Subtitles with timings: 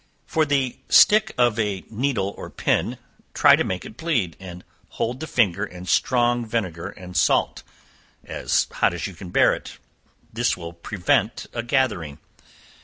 [0.25, 2.97] For the stick of a needle or pin,
[3.35, 4.63] try to make it bleed, and
[4.97, 7.61] hold the finger in strong vinegar and salt,
[8.23, 9.77] as hot as you can bear it,
[10.33, 12.17] this will prevent a gathering.